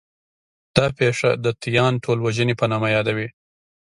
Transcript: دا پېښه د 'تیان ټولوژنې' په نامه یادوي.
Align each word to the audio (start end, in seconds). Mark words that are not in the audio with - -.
دا 0.75 0.85
پېښه 0.97 1.29
د 1.43 1.45
'تیان 1.61 1.93
ټولوژنې' 2.03 2.59
په 2.59 2.65
نامه 2.71 2.87
یادوي. 2.95 3.27